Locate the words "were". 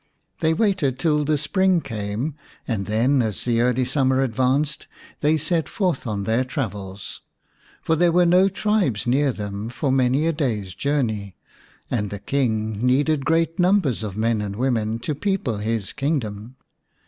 8.11-8.25